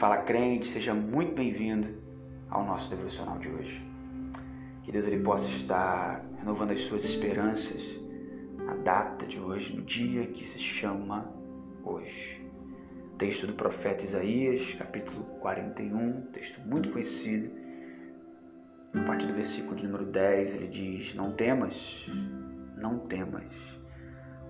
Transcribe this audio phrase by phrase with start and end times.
[0.00, 1.94] Fala Crente, seja muito bem-vindo
[2.48, 3.86] ao nosso devocional de hoje.
[4.82, 8.00] Que Deus ele possa estar renovando as suas esperanças
[8.56, 11.30] na data de hoje, no dia que se chama
[11.84, 12.42] hoje.
[13.18, 17.50] Texto do profeta Isaías, capítulo 41, texto muito conhecido.
[18.96, 22.06] A partir do versículo de número 10, ele diz: Não temas,
[22.74, 23.44] não temas,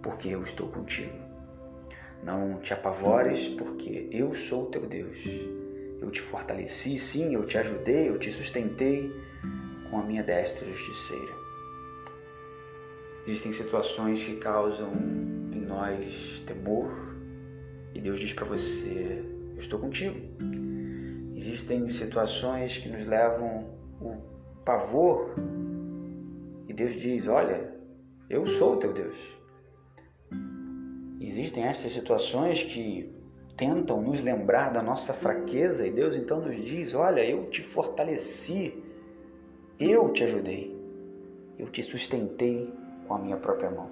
[0.01, 1.30] porque eu estou contigo.
[2.23, 5.25] Não te apavores, porque eu sou o teu Deus.
[6.01, 9.13] Eu te fortaleci, sim, eu te ajudei, eu te sustentei
[9.91, 11.33] com a minha destra justiceira.
[13.27, 14.93] Existem situações que causam
[15.53, 17.15] em nós temor
[17.95, 20.19] e Deus diz para você: Eu estou contigo.
[21.35, 23.67] Existem situações que nos levam
[24.01, 24.17] o
[24.65, 25.35] pavor
[26.69, 27.75] e Deus diz: Olha,
[28.29, 29.40] eu sou o teu Deus.
[31.21, 33.15] Existem estas situações que
[33.55, 38.83] tentam nos lembrar da nossa fraqueza e Deus então nos diz: Olha, eu te fortaleci,
[39.79, 40.75] eu te ajudei,
[41.59, 42.73] eu te sustentei
[43.07, 43.91] com a minha própria mão.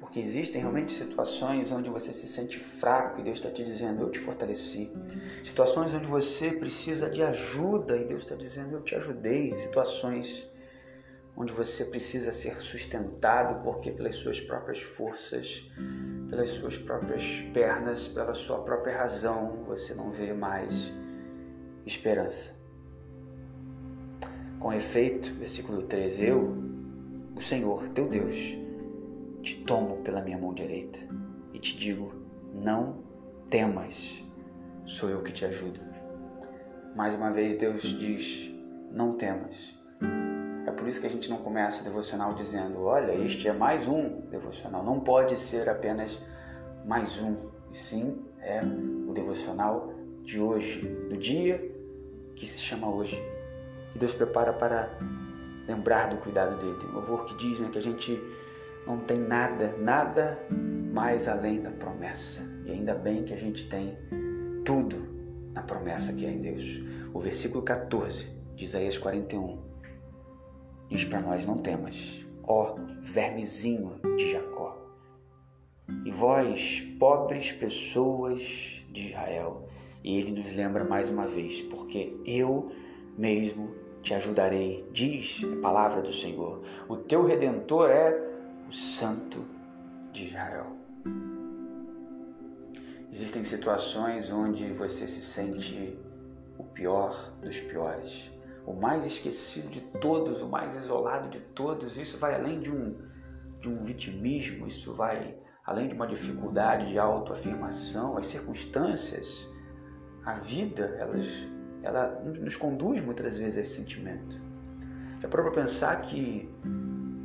[0.00, 4.10] Porque existem realmente situações onde você se sente fraco e Deus está te dizendo: Eu
[4.10, 4.90] te fortaleci.
[5.44, 9.56] Situações onde você precisa de ajuda e Deus está dizendo: Eu te ajudei.
[9.56, 10.50] Situações
[11.36, 15.68] onde você precisa ser sustentado porque pelas suas próprias forças
[16.34, 20.92] pelas suas próprias pernas, pela sua própria razão, você não vê mais
[21.86, 22.52] esperança.
[24.58, 26.56] Com efeito, versículo 13: Eu,
[27.36, 28.34] o Senhor teu Deus,
[29.42, 30.98] te tomo pela minha mão direita
[31.52, 32.12] e te digo:
[32.52, 33.04] Não
[33.48, 34.24] temas,
[34.84, 35.78] sou eu que te ajudo.
[36.96, 38.52] Mais uma vez, Deus diz:
[38.90, 39.72] Não temas
[40.72, 44.20] por isso que a gente não começa o devocional dizendo: olha, este é mais um
[44.30, 44.82] devocional.
[44.82, 46.18] Não pode ser apenas
[46.84, 47.36] mais um,
[47.70, 49.92] e sim é o devocional
[50.22, 51.70] de hoje, do dia
[52.34, 53.22] que se chama hoje.
[53.92, 54.90] Que Deus prepara para
[55.66, 56.78] lembrar do cuidado dele.
[56.78, 58.20] Tem um louvor que diz né, que a gente
[58.86, 62.42] não tem nada, nada mais além da promessa.
[62.64, 63.96] E ainda bem que a gente tem
[64.64, 65.06] tudo
[65.54, 66.82] na promessa que é em Deus.
[67.12, 69.73] O versículo 14 de Isaías 41
[70.88, 74.76] diz para nós: Não temas, ó vermezinho de Jacó.
[76.04, 79.68] E vós, pobres pessoas de Israel,
[80.02, 82.72] e ele nos lembra mais uma vez, porque eu
[83.16, 86.62] mesmo te ajudarei, diz a palavra do Senhor.
[86.88, 88.14] O teu redentor é
[88.68, 89.44] o Santo
[90.12, 90.76] de Israel.
[93.10, 95.96] Existem situações onde você se sente
[96.58, 98.30] o pior dos piores
[98.66, 101.96] o mais esquecido de todos, o mais isolado de todos.
[101.96, 102.96] Isso vai além de um,
[103.60, 108.16] de um vitimismo, isso vai além de uma dificuldade de autoafirmação.
[108.16, 109.48] As circunstâncias,
[110.24, 111.26] a vida, elas,
[111.82, 114.40] ela nos conduz muitas vezes a esse sentimento.
[115.20, 116.48] Já para pensar que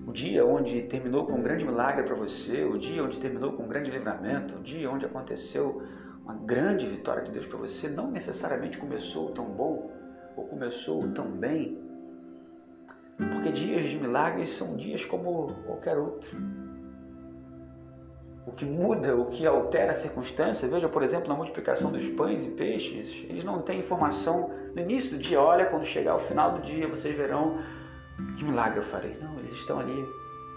[0.08, 3.64] o dia onde terminou com um grande milagre para você, o dia onde terminou com
[3.64, 5.84] um grande livramento, o dia onde aconteceu
[6.24, 9.99] uma grande vitória de Deus para você, não necessariamente começou tão bom
[10.36, 11.78] ou começou tão bem,
[13.34, 16.38] porque dias de milagres são dias como qualquer outro.
[18.48, 22.44] O que muda, o que altera a circunstância, veja, por exemplo, na multiplicação dos pães
[22.44, 25.40] e peixes, eles não têm informação no início do dia.
[25.40, 27.60] Olha, quando chegar ao final do dia, vocês verão
[28.38, 29.16] que milagre eu farei.
[29.22, 30.04] Não, eles estão ali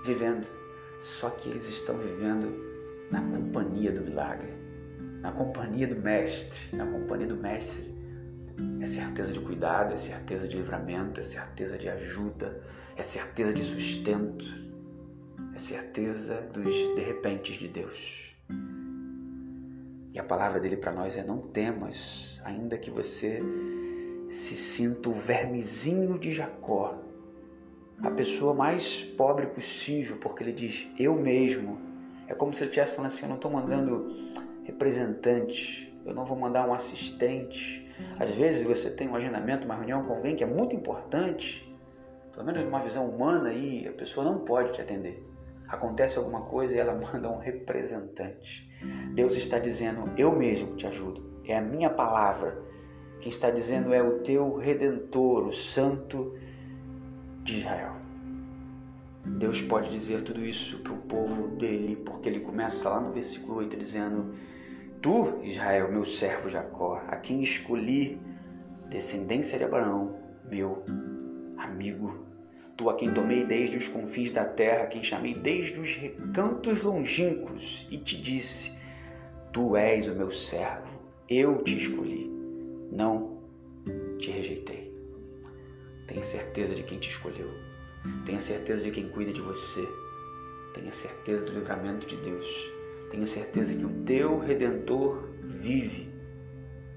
[0.05, 0.49] vivendo.
[1.01, 2.55] Só que eles estão vivendo
[3.11, 4.49] na companhia do milagre,
[5.21, 7.93] na companhia do Mestre, na companhia do Mestre
[8.81, 12.61] é certeza de cuidado, é certeza de livramento, é certeza de ajuda,
[12.97, 14.45] é certeza de sustento,
[15.55, 18.35] é certeza dos de repentes de Deus.
[20.13, 23.41] E a palavra dele para nós é: não temas, ainda que você
[24.29, 26.99] se sinta o vermezinho de Jacó,
[28.03, 31.81] a pessoa mais pobre possível, porque ele diz: eu mesmo.
[32.27, 34.09] É como se ele estivesse falando assim: eu não estou mandando
[34.65, 37.82] representantes, eu não vou mandar um assistente,
[38.19, 41.69] às vezes você tem um agendamento, uma reunião com alguém que é muito importante,
[42.33, 45.27] pelo menos numa visão humana, e a pessoa não pode te atender.
[45.69, 48.71] Acontece alguma coisa e ela manda um representante.
[49.15, 51.41] Deus está dizendo: Eu mesmo te ajudo.
[51.45, 52.63] É a minha palavra.
[53.21, 56.37] Quem está dizendo é o teu redentor, o Santo
[57.43, 57.97] de Israel.
[59.25, 63.59] Deus pode dizer tudo isso para o povo dele, porque ele começa lá no versículo
[63.59, 64.35] 8 dizendo:
[65.03, 68.21] Tu, Israel, meu servo Jacó, a quem escolhi,
[68.89, 70.17] descendência de Abraão,
[70.49, 70.85] meu
[71.59, 72.25] amigo.
[72.77, 76.83] Tu a quem tomei desde os confins da terra, a quem chamei desde os recantos
[76.83, 78.71] longínquos e te disse:
[79.53, 82.31] Tu és o meu servo, eu te escolhi.
[82.93, 83.39] Não
[84.21, 84.95] te rejeitei.
[86.07, 87.51] Tenha certeza de quem te escolheu.
[88.25, 89.85] Tenha certeza de quem cuida de você.
[90.75, 92.82] Tenha certeza do livramento de Deus.
[93.13, 96.11] Tenha certeza que o teu redentor vive.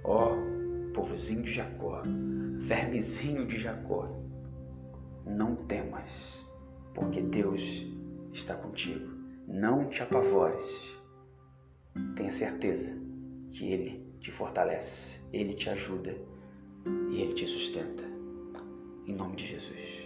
[0.02, 2.04] Ó, oh, povozinho de Jacó,
[2.58, 4.08] vermezinho de Jacó,
[5.26, 6.42] não temas,
[6.94, 7.86] porque Deus
[8.32, 9.14] está contigo.
[9.46, 10.96] Não te apavores.
[12.16, 12.94] Tenha certeza
[13.52, 16.16] que Ele te fortalece, Ele te ajuda
[17.12, 18.06] e Ele te sustenta.
[19.06, 20.06] Em nome de Jesus.